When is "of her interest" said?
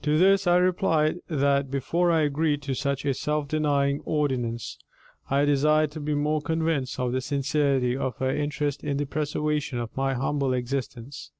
7.94-8.82